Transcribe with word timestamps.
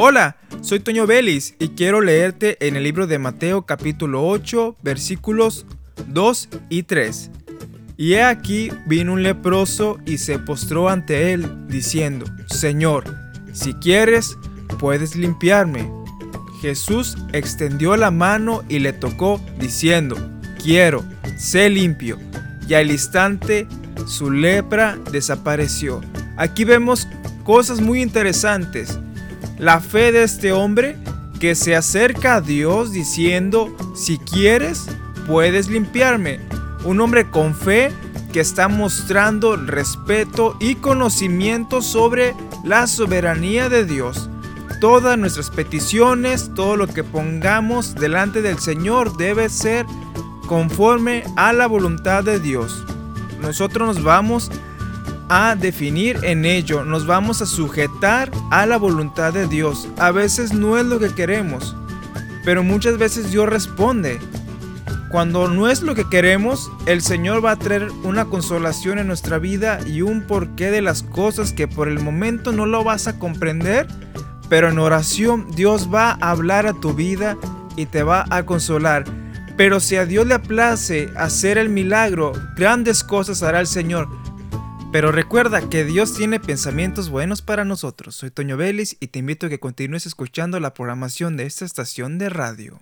Hola, 0.00 0.36
soy 0.60 0.78
Toño 0.78 1.08
Vélez 1.08 1.56
y 1.58 1.70
quiero 1.70 2.00
leerte 2.00 2.56
en 2.64 2.76
el 2.76 2.84
libro 2.84 3.08
de 3.08 3.18
Mateo 3.18 3.66
capítulo 3.66 4.28
8 4.28 4.76
versículos 4.80 5.66
2 6.06 6.48
y 6.68 6.84
3. 6.84 7.32
Y 7.96 8.12
he 8.12 8.22
aquí 8.22 8.70
vino 8.86 9.14
un 9.14 9.24
leproso 9.24 9.98
y 10.06 10.18
se 10.18 10.38
postró 10.38 10.88
ante 10.88 11.32
él, 11.32 11.66
diciendo, 11.66 12.26
Señor, 12.46 13.12
si 13.52 13.74
quieres, 13.74 14.38
puedes 14.78 15.16
limpiarme. 15.16 15.90
Jesús 16.60 17.16
extendió 17.32 17.96
la 17.96 18.12
mano 18.12 18.62
y 18.68 18.78
le 18.78 18.92
tocó, 18.92 19.40
diciendo, 19.58 20.16
Quiero, 20.62 21.04
sé 21.36 21.70
limpio. 21.70 22.20
Y 22.68 22.74
al 22.74 22.92
instante 22.92 23.66
su 24.06 24.30
lepra 24.30 24.96
desapareció. 25.10 26.00
Aquí 26.36 26.62
vemos 26.62 27.08
cosas 27.42 27.80
muy 27.80 28.00
interesantes. 28.00 28.96
La 29.58 29.80
fe 29.80 30.12
de 30.12 30.22
este 30.22 30.52
hombre 30.52 30.96
que 31.40 31.56
se 31.56 31.74
acerca 31.74 32.36
a 32.36 32.40
Dios 32.40 32.92
diciendo, 32.92 33.74
si 33.96 34.18
quieres, 34.18 34.86
puedes 35.26 35.68
limpiarme. 35.68 36.40
Un 36.84 37.00
hombre 37.00 37.28
con 37.28 37.56
fe 37.56 37.90
que 38.32 38.38
está 38.38 38.68
mostrando 38.68 39.56
respeto 39.56 40.56
y 40.60 40.76
conocimiento 40.76 41.82
sobre 41.82 42.36
la 42.62 42.86
soberanía 42.86 43.68
de 43.68 43.84
Dios. 43.84 44.30
Todas 44.80 45.18
nuestras 45.18 45.50
peticiones, 45.50 46.52
todo 46.54 46.76
lo 46.76 46.86
que 46.86 47.02
pongamos 47.02 47.96
delante 47.96 48.42
del 48.42 48.60
Señor 48.60 49.16
debe 49.16 49.48
ser 49.48 49.86
conforme 50.46 51.24
a 51.34 51.52
la 51.52 51.66
voluntad 51.66 52.22
de 52.22 52.38
Dios. 52.38 52.84
Nosotros 53.40 53.96
nos 53.96 54.04
vamos 54.04 54.52
a 55.28 55.56
definir 55.56 56.18
en 56.22 56.44
ello, 56.44 56.84
nos 56.84 57.06
vamos 57.06 57.42
a 57.42 57.46
sujetar 57.46 58.30
a 58.50 58.66
la 58.66 58.76
voluntad 58.76 59.32
de 59.32 59.46
Dios. 59.46 59.88
A 59.98 60.10
veces 60.10 60.52
no 60.52 60.78
es 60.78 60.86
lo 60.86 60.98
que 60.98 61.14
queremos, 61.14 61.76
pero 62.44 62.62
muchas 62.62 62.98
veces 62.98 63.30
Dios 63.30 63.48
responde. 63.48 64.18
Cuando 65.10 65.48
no 65.48 65.68
es 65.68 65.82
lo 65.82 65.94
que 65.94 66.08
queremos, 66.08 66.70
el 66.84 67.00
Señor 67.00 67.44
va 67.44 67.52
a 67.52 67.56
traer 67.56 67.90
una 68.04 68.26
consolación 68.26 68.98
en 68.98 69.06
nuestra 69.06 69.38
vida 69.38 69.80
y 69.86 70.02
un 70.02 70.22
porqué 70.22 70.70
de 70.70 70.82
las 70.82 71.02
cosas 71.02 71.52
que 71.52 71.66
por 71.66 71.88
el 71.88 72.00
momento 72.00 72.52
no 72.52 72.66
lo 72.66 72.84
vas 72.84 73.06
a 73.06 73.18
comprender, 73.18 73.86
pero 74.50 74.68
en 74.68 74.78
oración 74.78 75.46
Dios 75.54 75.88
va 75.92 76.18
a 76.20 76.30
hablar 76.30 76.66
a 76.66 76.74
tu 76.74 76.92
vida 76.92 77.38
y 77.76 77.86
te 77.86 78.02
va 78.02 78.26
a 78.28 78.44
consolar. 78.44 79.04
Pero 79.56 79.80
si 79.80 79.96
a 79.96 80.04
Dios 80.04 80.26
le 80.26 80.38
place 80.38 81.10
hacer 81.16 81.58
el 81.58 81.68
milagro, 81.68 82.32
grandes 82.54 83.02
cosas 83.02 83.42
hará 83.42 83.60
el 83.60 83.66
Señor. 83.66 84.08
Pero 84.90 85.12
recuerda 85.12 85.68
que 85.68 85.84
Dios 85.84 86.14
tiene 86.14 86.40
pensamientos 86.40 87.10
buenos 87.10 87.42
para 87.42 87.66
nosotros. 87.66 88.16
Soy 88.16 88.30
Toño 88.30 88.56
Vélez 88.56 88.96
y 89.00 89.08
te 89.08 89.18
invito 89.18 89.46
a 89.46 89.48
que 89.50 89.60
continúes 89.60 90.06
escuchando 90.06 90.58
la 90.60 90.72
programación 90.72 91.36
de 91.36 91.44
esta 91.44 91.66
estación 91.66 92.16
de 92.16 92.30
radio. 92.30 92.80